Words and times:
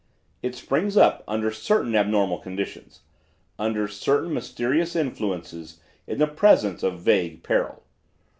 It 0.41 0.55
springs 0.55 0.97
up 0.97 1.23
under 1.27 1.51
certain 1.51 1.93
abnormal 1.95 2.39
conditions, 2.39 3.01
under 3.59 3.87
certain 3.87 4.33
mysterious 4.33 4.95
influences 4.95 5.79
in 6.07 6.17
the 6.17 6.25
presence 6.25 6.81
of 6.81 7.01
vague 7.01 7.43
peril. 7.43 7.83